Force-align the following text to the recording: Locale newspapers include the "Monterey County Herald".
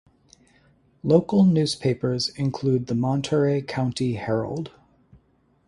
Locale 1.03 1.43
newspapers 1.43 2.29
include 2.29 2.87
the 2.87 2.95
"Monterey 2.95 3.61
County 3.61 4.15
Herald". 4.15 4.71